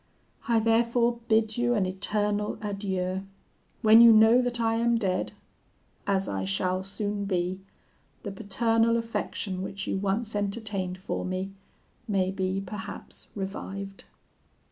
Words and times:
I, 0.47 0.57
therefore, 0.59 1.19
bid 1.27 1.57
you 1.59 1.75
an 1.75 1.85
eternal 1.85 2.57
adieu. 2.59 3.21
When 3.83 4.01
you 4.01 4.11
know 4.11 4.41
that 4.41 4.59
I 4.59 4.77
am 4.77 4.97
dead, 4.97 5.33
as 6.07 6.27
I 6.27 6.43
shall 6.43 6.81
soon 6.81 7.25
be, 7.25 7.61
the 8.23 8.31
paternal 8.31 8.97
affection 8.97 9.61
which 9.61 9.85
you 9.85 9.99
once 9.99 10.35
entertained 10.35 10.97
for 10.97 11.23
me 11.23 11.51
may 12.07 12.31
be 12.31 12.63
perhaps 12.65 13.29
revived.' 13.35 14.05